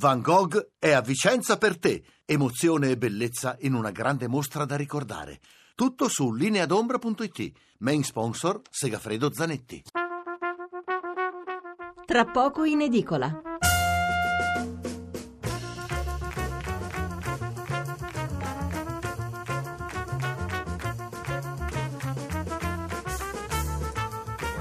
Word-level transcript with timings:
Van 0.00 0.22
Gogh 0.22 0.70
è 0.78 0.92
a 0.92 1.02
Vicenza 1.02 1.58
per 1.58 1.78
te. 1.78 2.02
Emozione 2.24 2.88
e 2.88 2.96
bellezza 2.96 3.56
in 3.60 3.74
una 3.74 3.90
grande 3.90 4.28
mostra 4.28 4.64
da 4.64 4.74
ricordare. 4.74 5.40
Tutto 5.74 6.08
su 6.08 6.32
lineadombra.it. 6.32 7.52
Main 7.80 8.02
sponsor 8.02 8.62
Segafredo 8.70 9.30
Zanetti. 9.30 9.82
Tra 12.06 12.24
poco 12.24 12.64
in 12.64 12.80
edicola. 12.80 13.49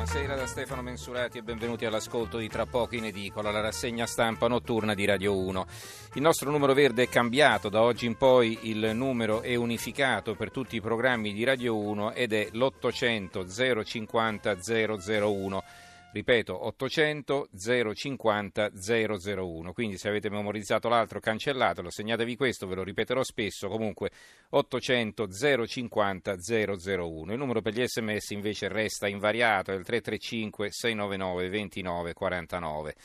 Buonasera 0.09 0.35
da 0.35 0.47
Stefano 0.47 0.81
Mensurati 0.81 1.37
e 1.37 1.43
benvenuti 1.43 1.85
all'ascolto 1.85 2.39
di 2.39 2.47
Tra 2.49 2.65
poco 2.65 2.95
in 2.95 3.05
edicola, 3.05 3.51
la 3.51 3.61
rassegna 3.61 4.07
stampa 4.07 4.47
notturna 4.47 4.95
di 4.95 5.05
Radio 5.05 5.37
1. 5.37 5.67
Il 6.13 6.23
nostro 6.23 6.49
numero 6.49 6.73
verde 6.73 7.03
è 7.03 7.07
cambiato, 7.07 7.69
da 7.69 7.83
oggi 7.83 8.07
in 8.07 8.17
poi 8.17 8.57
il 8.63 8.89
numero 8.95 9.41
è 9.41 9.53
unificato 9.53 10.33
per 10.33 10.49
tutti 10.49 10.77
i 10.77 10.81
programmi 10.81 11.31
di 11.31 11.43
Radio 11.43 11.77
1 11.77 12.13
ed 12.13 12.33
è 12.33 12.49
l'800 12.53 13.83
050 13.83 14.57
001. 14.57 15.63
Ripeto, 16.11 16.65
800 16.65 17.49
050 17.93 18.71
001. 18.73 19.73
Quindi 19.73 19.97
se 19.97 20.09
avete 20.09 20.31
memorizzato 20.31 20.89
l'altro 20.89 21.19
cancellatelo, 21.19 21.91
segnatevi 21.91 22.35
questo, 22.35 22.65
ve 22.65 22.75
lo 22.75 22.83
ripeterò 22.83 23.23
spesso. 23.23 23.67
Comunque 23.67 24.09
800 24.49 25.27
050 25.67 26.35
001. 26.35 27.31
Il 27.31 27.37
numero 27.37 27.61
per 27.61 27.73
gli 27.73 27.85
sms 27.85 28.31
invece 28.31 28.67
resta 28.69 29.07
invariato, 29.07 29.71
è 29.71 29.75
il 29.75 29.83
335 29.83 30.71
699 30.71 31.49
29 31.49 32.13
49. 32.13 32.95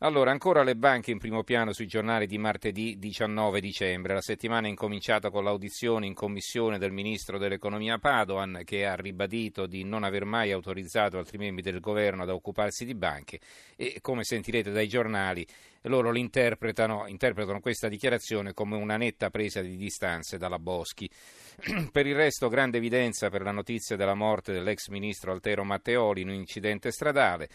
Allora, 0.00 0.30
ancora 0.30 0.62
le 0.62 0.76
banche 0.76 1.10
in 1.10 1.16
primo 1.16 1.42
piano 1.42 1.72
sui 1.72 1.86
giornali 1.86 2.26
di 2.26 2.36
martedì 2.36 2.98
19 2.98 3.62
dicembre. 3.62 4.12
La 4.12 4.20
settimana 4.20 4.66
è 4.66 4.68
incominciata 4.68 5.30
con 5.30 5.42
l'audizione 5.42 6.04
in 6.04 6.12
commissione 6.12 6.76
del 6.76 6.92
ministro 6.92 7.38
dell'economia 7.38 7.96
Padoan, 7.96 8.60
che 8.62 8.84
ha 8.84 8.94
ribadito 8.94 9.64
di 9.64 9.84
non 9.84 10.04
aver 10.04 10.26
mai 10.26 10.52
autorizzato 10.52 11.16
altri 11.16 11.38
membri 11.38 11.62
del 11.62 11.80
governo 11.80 12.24
ad 12.24 12.28
occuparsi 12.28 12.84
di 12.84 12.94
banche 12.94 13.40
e, 13.74 13.96
come 14.02 14.22
sentirete 14.22 14.70
dai 14.70 14.86
giornali, 14.86 15.46
loro 15.84 16.14
interpretano, 16.14 17.06
interpretano 17.06 17.60
questa 17.60 17.88
dichiarazione 17.88 18.52
come 18.52 18.76
una 18.76 18.98
netta 18.98 19.30
presa 19.30 19.62
di 19.62 19.76
distanze 19.76 20.36
dalla 20.36 20.58
Boschi. 20.58 21.08
per 21.90 22.06
il 22.06 22.14
resto, 22.14 22.50
grande 22.50 22.76
evidenza 22.76 23.30
per 23.30 23.40
la 23.40 23.50
notizia 23.50 23.96
della 23.96 24.12
morte 24.12 24.52
dell'ex 24.52 24.88
ministro 24.88 25.32
Altero 25.32 25.64
Matteoli 25.64 26.20
in 26.20 26.28
un 26.28 26.34
incidente 26.34 26.90
stradale. 26.90 27.48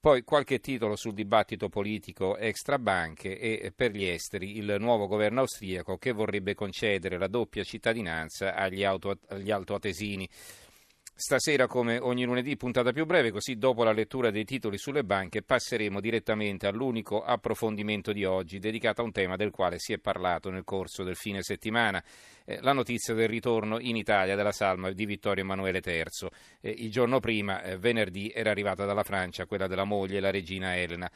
Poi 0.00 0.22
qualche 0.22 0.60
titolo 0.60 0.94
sul 0.94 1.12
dibattito 1.12 1.68
politico 1.68 2.36
extra 2.36 2.78
banche 2.78 3.36
e 3.36 3.72
per 3.74 3.90
gli 3.90 4.04
esteri 4.04 4.56
il 4.56 4.76
nuovo 4.78 5.08
governo 5.08 5.40
austriaco 5.40 5.98
che 5.98 6.12
vorrebbe 6.12 6.54
concedere 6.54 7.18
la 7.18 7.26
doppia 7.26 7.64
cittadinanza 7.64 8.54
agli, 8.54 8.84
auto, 8.84 9.18
agli 9.26 9.50
altoatesini. 9.50 10.28
Stasera, 11.20 11.66
come 11.66 11.98
ogni 11.98 12.22
lunedì, 12.24 12.56
puntata 12.56 12.92
più 12.92 13.04
breve, 13.04 13.32
così 13.32 13.56
dopo 13.56 13.82
la 13.82 13.90
lettura 13.90 14.30
dei 14.30 14.44
titoli 14.44 14.78
sulle 14.78 15.02
banche 15.02 15.42
passeremo 15.42 16.00
direttamente 16.00 16.68
all'unico 16.68 17.24
approfondimento 17.24 18.12
di 18.12 18.24
oggi, 18.24 18.60
dedicato 18.60 19.00
a 19.00 19.04
un 19.04 19.10
tema 19.10 19.34
del 19.34 19.50
quale 19.50 19.80
si 19.80 19.92
è 19.92 19.98
parlato 19.98 20.48
nel 20.48 20.62
corso 20.62 21.02
del 21.02 21.16
fine 21.16 21.42
settimana, 21.42 22.00
eh, 22.44 22.60
la 22.60 22.72
notizia 22.72 23.14
del 23.14 23.26
ritorno 23.26 23.80
in 23.80 23.96
Italia 23.96 24.36
della 24.36 24.52
salma 24.52 24.92
di 24.92 25.06
Vittorio 25.06 25.42
Emanuele 25.42 25.82
III. 25.84 26.28
Eh, 26.60 26.70
il 26.70 26.90
giorno 26.92 27.18
prima, 27.18 27.62
eh, 27.62 27.78
venerdì, 27.78 28.30
era 28.32 28.52
arrivata 28.52 28.84
dalla 28.84 29.02
Francia 29.02 29.44
quella 29.44 29.66
della 29.66 29.82
moglie, 29.82 30.20
la 30.20 30.30
regina 30.30 30.76
Elena. 30.76 31.10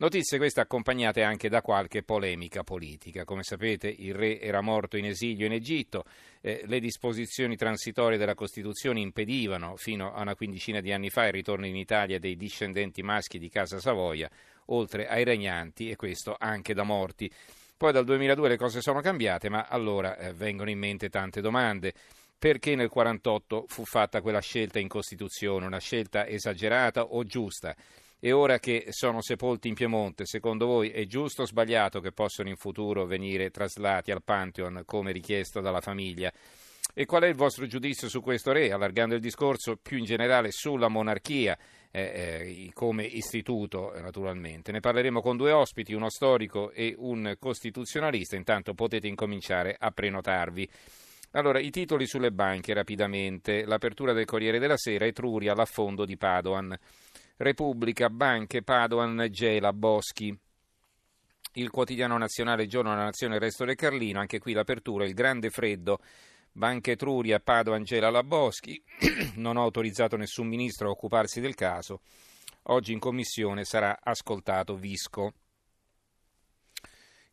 Notizie 0.00 0.38
queste 0.38 0.62
accompagnate 0.62 1.22
anche 1.22 1.50
da 1.50 1.60
qualche 1.60 2.02
polemica 2.02 2.64
politica. 2.64 3.26
Come 3.26 3.42
sapete 3.42 3.94
il 3.98 4.14
re 4.14 4.40
era 4.40 4.62
morto 4.62 4.96
in 4.96 5.04
esilio 5.04 5.44
in 5.44 5.52
Egitto, 5.52 6.04
eh, 6.40 6.62
le 6.64 6.80
disposizioni 6.80 7.54
transitorie 7.54 8.16
della 8.16 8.34
Costituzione 8.34 9.00
impedivano 9.00 9.76
fino 9.76 10.14
a 10.14 10.22
una 10.22 10.34
quindicina 10.34 10.80
di 10.80 10.90
anni 10.90 11.10
fa 11.10 11.26
il 11.26 11.32
ritorno 11.32 11.66
in 11.66 11.76
Italia 11.76 12.18
dei 12.18 12.36
discendenti 12.36 13.02
maschi 13.02 13.38
di 13.38 13.50
Casa 13.50 13.78
Savoia, 13.78 14.30
oltre 14.68 15.06
ai 15.06 15.22
regnanti 15.22 15.90
e 15.90 15.96
questo 15.96 16.34
anche 16.38 16.72
da 16.72 16.82
morti. 16.82 17.30
Poi 17.76 17.92
dal 17.92 18.06
2002 18.06 18.48
le 18.48 18.56
cose 18.56 18.80
sono 18.80 19.02
cambiate, 19.02 19.50
ma 19.50 19.66
allora 19.66 20.16
eh, 20.16 20.32
vengono 20.32 20.70
in 20.70 20.78
mente 20.78 21.10
tante 21.10 21.42
domande 21.42 21.92
perché 22.38 22.70
nel 22.70 22.88
1948 22.90 23.66
fu 23.68 23.84
fatta 23.84 24.22
quella 24.22 24.40
scelta 24.40 24.78
in 24.78 24.88
Costituzione, 24.88 25.66
una 25.66 25.78
scelta 25.78 26.26
esagerata 26.26 27.04
o 27.04 27.22
giusta? 27.24 27.76
E 28.22 28.32
ora 28.32 28.58
che 28.58 28.88
sono 28.90 29.22
sepolti 29.22 29.68
in 29.68 29.74
Piemonte, 29.74 30.26
secondo 30.26 30.66
voi 30.66 30.90
è 30.90 31.06
giusto 31.06 31.42
o 31.42 31.46
sbagliato 31.46 32.00
che 32.00 32.12
possano 32.12 32.50
in 32.50 32.56
futuro 32.56 33.06
venire 33.06 33.50
traslati 33.50 34.10
al 34.10 34.22
Pantheon 34.22 34.82
come 34.84 35.10
richiesto 35.10 35.60
dalla 35.60 35.80
famiglia? 35.80 36.30
E 36.92 37.06
qual 37.06 37.22
è 37.22 37.28
il 37.28 37.34
vostro 37.34 37.66
giudizio 37.66 38.10
su 38.10 38.20
questo 38.20 38.52
re, 38.52 38.72
allargando 38.72 39.14
il 39.14 39.22
discorso 39.22 39.76
più 39.80 39.96
in 39.96 40.04
generale 40.04 40.50
sulla 40.50 40.88
monarchia 40.88 41.56
eh, 41.90 42.00
eh, 42.00 42.70
come 42.74 43.04
istituto, 43.04 43.92
naturalmente? 43.98 44.70
Ne 44.70 44.80
parleremo 44.80 45.22
con 45.22 45.38
due 45.38 45.52
ospiti, 45.52 45.94
uno 45.94 46.10
storico 46.10 46.72
e 46.72 46.94
un 46.98 47.36
costituzionalista. 47.38 48.36
Intanto 48.36 48.74
potete 48.74 49.06
incominciare 49.06 49.74
a 49.78 49.90
prenotarvi. 49.92 50.68
Allora, 51.32 51.60
i 51.60 51.70
titoli 51.70 52.06
sulle 52.06 52.32
banche 52.32 52.74
rapidamente. 52.74 53.64
L'apertura 53.64 54.12
del 54.12 54.24
Corriere 54.26 54.58
della 54.58 54.76
Sera, 54.76 55.06
Etruria, 55.06 55.54
l'affondo 55.54 56.04
di 56.04 56.16
Padoan. 56.16 56.76
Repubblica, 57.42 58.10
Banche, 58.10 58.62
Padoan, 58.62 59.28
Gela, 59.30 59.72
Boschi. 59.72 60.38
Il 61.54 61.70
quotidiano 61.70 62.18
nazionale 62.18 62.66
Giorno 62.66 62.90
della 62.90 63.04
Nazione, 63.04 63.36
il 63.36 63.40
resto 63.40 63.64
del 63.64 63.76
Carlino, 63.76 64.20
anche 64.20 64.38
qui 64.38 64.52
l'apertura, 64.52 65.06
il 65.06 65.14
grande 65.14 65.48
freddo. 65.48 66.00
Banca 66.52 66.90
Etruria, 66.90 67.40
Padoan, 67.40 67.82
Gela, 67.82 68.10
La 68.10 68.22
Boschi. 68.22 68.82
non 69.36 69.56
ho 69.56 69.62
autorizzato 69.62 70.18
nessun 70.18 70.48
ministro 70.48 70.88
a 70.88 70.90
occuparsi 70.90 71.40
del 71.40 71.54
caso. 71.54 72.02
Oggi 72.64 72.92
in 72.92 72.98
commissione 72.98 73.64
sarà 73.64 74.00
ascoltato 74.02 74.76
Visco. 74.76 75.32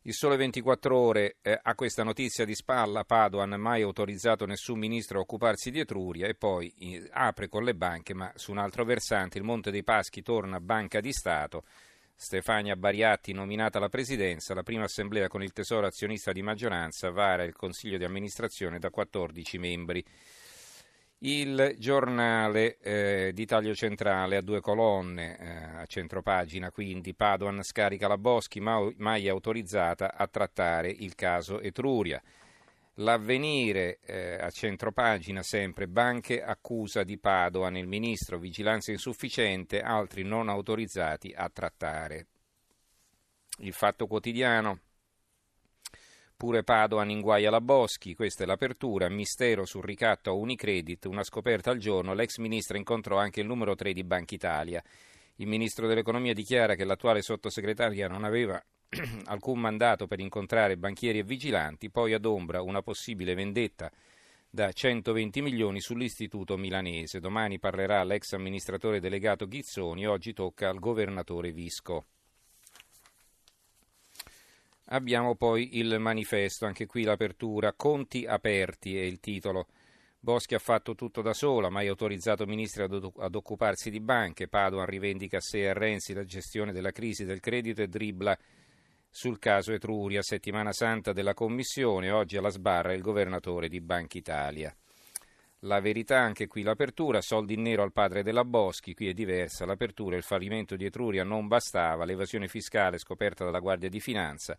Il 0.08 0.14
Sole 0.14 0.38
24 0.38 0.96
Ore 0.96 1.36
eh, 1.42 1.60
ha 1.62 1.74
questa 1.74 2.02
notizia 2.02 2.46
di 2.46 2.54
spalla, 2.54 3.04
Padoan 3.04 3.60
mai 3.60 3.82
autorizzato 3.82 4.46
nessun 4.46 4.78
ministro 4.78 5.18
a 5.18 5.20
occuparsi 5.20 5.70
di 5.70 5.80
Etruria 5.80 6.26
e 6.26 6.34
poi 6.34 6.72
eh, 6.78 7.10
apre 7.12 7.48
con 7.48 7.62
le 7.62 7.74
banche, 7.74 8.14
ma 8.14 8.32
su 8.34 8.50
un 8.50 8.56
altro 8.56 8.86
versante. 8.86 9.36
Il 9.36 9.44
Monte 9.44 9.70
dei 9.70 9.84
Paschi 9.84 10.22
torna 10.22 10.60
Banca 10.60 11.02
di 11.02 11.12
Stato, 11.12 11.64
Stefania 12.14 12.74
Bariatti 12.74 13.34
nominata 13.34 13.76
alla 13.76 13.90
presidenza, 13.90 14.54
la 14.54 14.62
prima 14.62 14.84
assemblea 14.84 15.28
con 15.28 15.42
il 15.42 15.52
tesoro 15.52 15.86
azionista 15.86 16.32
di 16.32 16.40
maggioranza 16.40 17.10
vara 17.10 17.44
il 17.44 17.52
consiglio 17.52 17.98
di 17.98 18.04
amministrazione 18.04 18.78
da 18.78 18.88
14 18.88 19.58
membri. 19.58 20.02
Il 21.20 21.74
giornale 21.78 22.78
eh, 22.78 23.32
di 23.34 23.44
taglio 23.44 23.74
centrale 23.74 24.36
a 24.36 24.40
due 24.40 24.60
colonne, 24.60 25.36
eh, 25.36 25.80
a 25.80 25.86
centropagina, 25.86 26.70
quindi 26.70 27.12
Padoan 27.12 27.60
scarica 27.64 28.06
la 28.06 28.16
Boschi, 28.16 28.60
ma, 28.60 28.88
mai 28.98 29.28
autorizzata 29.28 30.14
a 30.14 30.28
trattare 30.28 30.90
il 30.90 31.16
caso 31.16 31.60
Etruria. 31.60 32.22
L'avvenire 33.00 33.98
eh, 34.04 34.38
a 34.40 34.48
centropagina 34.50 35.42
sempre, 35.42 35.88
banche 35.88 36.40
accusa 36.40 37.02
di 37.02 37.18
Padoan 37.18 37.76
il 37.76 37.88
ministro, 37.88 38.38
vigilanza 38.38 38.92
insufficiente, 38.92 39.80
altri 39.80 40.22
non 40.22 40.48
autorizzati 40.48 41.34
a 41.36 41.50
trattare. 41.50 42.26
Il 43.58 43.72
fatto 43.72 44.06
quotidiano. 44.06 44.87
Pure 46.38 46.62
Padoan 46.62 47.10
inguaia 47.10 47.50
la 47.50 47.60
Boschi, 47.60 48.14
questa 48.14 48.44
è 48.44 48.46
l'apertura, 48.46 49.08
mistero 49.08 49.64
sul 49.64 49.82
ricatto 49.82 50.30
a 50.30 50.34
Unicredit, 50.34 51.06
una 51.06 51.24
scoperta 51.24 51.72
al 51.72 51.78
giorno, 51.78 52.14
l'ex 52.14 52.36
ministro 52.36 52.76
incontrò 52.76 53.18
anche 53.18 53.40
il 53.40 53.46
numero 53.48 53.74
3 53.74 53.92
di 53.92 54.04
Banca 54.04 54.36
Italia. 54.36 54.80
Il 55.38 55.48
ministro 55.48 55.88
dell'economia 55.88 56.34
dichiara 56.34 56.76
che 56.76 56.84
l'attuale 56.84 57.22
sottosegretaria 57.22 58.06
non 58.06 58.22
aveva 58.22 58.64
alcun 59.26 59.58
mandato 59.58 60.06
per 60.06 60.20
incontrare 60.20 60.76
banchieri 60.76 61.18
e 61.18 61.24
vigilanti, 61.24 61.90
poi 61.90 62.12
adombra 62.12 62.62
una 62.62 62.82
possibile 62.82 63.34
vendetta 63.34 63.90
da 64.48 64.70
120 64.70 65.42
milioni 65.42 65.80
sull'istituto 65.80 66.56
milanese. 66.56 67.18
Domani 67.18 67.58
parlerà 67.58 68.04
l'ex 68.04 68.34
amministratore 68.34 69.00
delegato 69.00 69.48
Ghizzoni, 69.48 70.06
oggi 70.06 70.32
tocca 70.32 70.68
al 70.68 70.78
governatore 70.78 71.50
Visco. 71.50 72.06
Abbiamo 74.90 75.34
poi 75.34 75.76
il 75.76 75.98
manifesto, 75.98 76.64
anche 76.64 76.86
qui 76.86 77.04
l'apertura, 77.04 77.74
conti 77.74 78.24
aperti 78.24 78.96
è 78.96 79.02
il 79.02 79.20
titolo. 79.20 79.66
Boschi 80.18 80.54
ha 80.54 80.58
fatto 80.58 80.94
tutto 80.94 81.20
da 81.20 81.34
sola, 81.34 81.68
mai 81.68 81.88
autorizzato 81.88 82.46
ministri 82.46 82.82
ad, 82.82 83.12
ad 83.18 83.34
occuparsi 83.34 83.90
di 83.90 84.00
banche, 84.00 84.48
Padoan 84.48 84.86
rivendica 84.86 85.36
a 85.36 85.40
sé 85.40 85.68
a 85.68 85.74
Renzi 85.74 86.14
la 86.14 86.24
gestione 86.24 86.72
della 86.72 86.90
crisi 86.90 87.24
del 87.24 87.40
credito 87.40 87.82
e 87.82 87.88
dribbla 87.88 88.36
sul 89.10 89.38
caso 89.38 89.72
Etruria, 89.72 90.22
settimana 90.22 90.72
santa 90.72 91.12
della 91.12 91.34
Commissione, 91.34 92.10
oggi 92.10 92.36
alla 92.36 92.50
sbarra 92.50 92.94
il 92.94 93.02
governatore 93.02 93.68
di 93.68 93.80
Banca 93.80 94.16
Italia. 94.16 94.74
La 95.62 95.80
verità, 95.80 96.20
anche 96.20 96.46
qui 96.46 96.62
l'apertura, 96.62 97.20
soldi 97.20 97.54
in 97.54 97.62
nero 97.62 97.82
al 97.82 97.92
padre 97.92 98.22
della 98.22 98.44
Boschi, 98.44 98.94
qui 98.94 99.08
è 99.08 99.12
diversa, 99.12 99.66
l'apertura, 99.66 100.14
il 100.14 100.22
fallimento 100.22 100.76
di 100.76 100.84
Etruria 100.84 101.24
non 101.24 101.48
bastava, 101.48 102.04
l'evasione 102.04 102.46
fiscale 102.46 102.96
scoperta 102.96 103.44
dalla 103.44 103.58
Guardia 103.58 103.88
di 103.88 103.98
Finanza, 103.98 104.56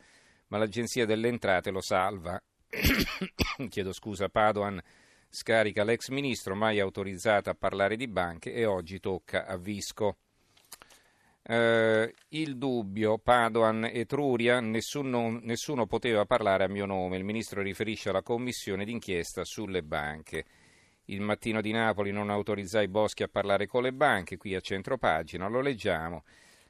ma 0.48 0.58
l'Agenzia 0.58 1.06
delle 1.06 1.30
Entrate 1.30 1.72
lo 1.72 1.80
salva. 1.80 2.42
Chiedo 3.70 3.94
scusa, 3.94 4.28
Padoan 4.28 4.82
scarica 5.30 5.86
l'ex 5.86 6.10
ministro, 6.10 6.54
mai 6.54 6.82
autorizzata 6.82 7.52
a 7.52 7.56
parlare 7.56 7.96
di 7.96 8.10
banche, 8.10 8.52
e 8.52 8.66
oggi 8.66 9.00
tocca 9.00 9.46
a 9.46 9.56
Visco. 9.56 10.18
Uh, 11.44 12.12
il 12.28 12.58
dubbio, 12.58 13.18
Padoan 13.20 13.86
e 13.86 14.06
Truria, 14.06 14.60
nessuno, 14.60 15.40
nessuno 15.42 15.88
poteva 15.88 16.26
parlare 16.26 16.66
a 16.66 16.68
mio 16.68 16.86
nome. 16.86 17.16
Il 17.16 17.24
ministro 17.24 17.62
riferisce 17.62 18.10
alla 18.10 18.22
commissione 18.22 18.84
d'inchiesta 18.84 19.46
sulle 19.46 19.82
banche. 19.82 20.46
Il 21.10 21.22
mattino 21.22 21.60
di 21.60 21.72
Napoli 21.72 22.12
non 22.12 22.30
autorizzai 22.30 22.88
Boschi 22.88 23.24
a 23.24 23.28
parlare 23.28 23.66
con 23.66 23.82
le 23.82 23.94
banche, 23.94 24.38
qui 24.38 24.54
a 24.54 24.60
centro 24.60 25.00
pagina, 25.00 25.48
lo 25.48 25.60
leggiamo. 25.60 26.24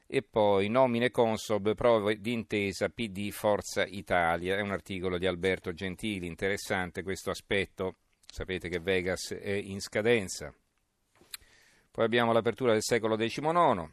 E 0.06 0.22
poi 0.22 0.68
nomine 0.68 1.10
Consob, 1.10 1.74
prove 1.74 2.20
d'intesa 2.20 2.88
PD 2.88 3.30
Forza 3.32 3.84
Italia. 3.84 4.56
È 4.56 4.62
un 4.62 4.70
articolo 4.70 5.18
di 5.18 5.26
Alberto 5.26 5.74
Gentili, 5.74 6.26
interessante 6.26 7.02
questo 7.02 7.28
aspetto. 7.28 7.96
Sapete 8.26 8.70
che 8.70 8.80
Vegas 8.80 9.32
è 9.32 9.52
in 9.52 9.78
scadenza. 9.80 10.54
Poi 11.90 12.04
abbiamo 12.04 12.32
l'apertura 12.32 12.72
del 12.72 12.82
secolo 12.82 13.16
XIX. 13.16 13.88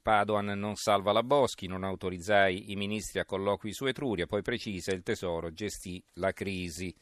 Padoan 0.00 0.46
non 0.56 0.76
salva 0.76 1.10
la 1.10 1.24
Boschi, 1.24 1.66
non 1.66 1.82
autorizzai 1.82 2.70
i 2.70 2.76
ministri 2.76 3.18
a 3.18 3.24
colloqui 3.24 3.72
su 3.72 3.86
Etruria, 3.86 4.26
poi 4.26 4.42
precisa 4.42 4.92
il 4.92 5.02
Tesoro 5.02 5.52
gestì 5.52 6.00
la 6.14 6.32
crisi. 6.32 6.94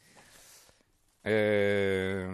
Eh, 1.28 2.24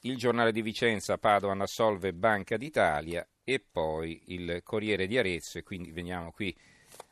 il 0.00 0.16
giornale 0.16 0.50
di 0.50 0.60
Vicenza, 0.60 1.18
Padoan 1.18 1.60
assolve 1.60 2.12
Banca 2.12 2.56
d'Italia 2.56 3.24
e 3.44 3.60
poi 3.60 4.20
il 4.26 4.60
Corriere 4.64 5.06
di 5.06 5.18
Arezzo 5.18 5.58
e 5.58 5.62
quindi 5.62 5.92
veniamo 5.92 6.32
qui 6.32 6.52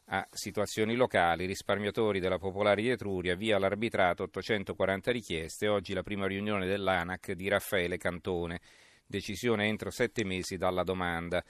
a 0.06 0.26
situazioni 0.32 0.96
locali, 0.96 1.46
risparmiatori 1.46 2.18
della 2.18 2.38
Popolare 2.38 2.82
di 2.82 2.88
Etruria, 2.88 3.36
via 3.36 3.60
l'arbitrato 3.60 4.24
840 4.24 5.12
richieste, 5.12 5.68
oggi 5.68 5.94
la 5.94 6.02
prima 6.02 6.26
riunione 6.26 6.66
dell'ANAC 6.66 7.34
di 7.34 7.46
Raffaele 7.46 7.96
Cantone, 7.96 8.60
decisione 9.06 9.66
entro 9.66 9.90
sette 9.90 10.24
mesi 10.24 10.56
dalla 10.56 10.82
domanda. 10.82 11.44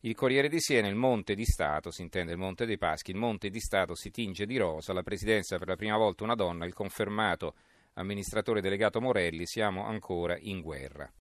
Il 0.00 0.16
Corriere 0.16 0.48
di 0.48 0.58
Siena, 0.58 0.88
il 0.88 0.96
Monte 0.96 1.36
di 1.36 1.44
Stato, 1.44 1.92
si 1.92 2.02
intende 2.02 2.32
il 2.32 2.38
Monte 2.38 2.66
dei 2.66 2.76
Paschi, 2.76 3.12
il 3.12 3.18
Monte 3.18 3.50
di 3.50 3.60
Stato 3.60 3.94
si 3.94 4.10
tinge 4.10 4.46
di 4.46 4.56
rosa, 4.56 4.92
la 4.92 5.04
presidenza 5.04 5.58
per 5.58 5.68
la 5.68 5.76
prima 5.76 5.96
volta 5.96 6.24
una 6.24 6.34
donna, 6.34 6.66
il 6.66 6.74
confermato 6.74 7.54
amministratore 8.00 8.60
delegato 8.62 9.00
Morelli, 9.00 9.46
siamo 9.46 9.84
ancora 9.84 10.36
in 10.38 10.60
guerra. 10.62 11.10